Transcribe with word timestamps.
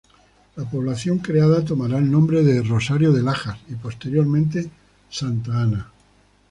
La 0.55 0.67
población 0.67 1.19
creada 1.19 1.63
tomará 1.63 1.99
el 1.99 2.09
nombre 2.09 2.41
de 2.41 2.63
"Rosario 2.63 3.11
de 3.13 3.21
Lajas" 3.21 3.59
y 3.69 3.75
posteriormente 3.75 4.67
"Santa 5.11 5.61
Ana". 5.61 5.91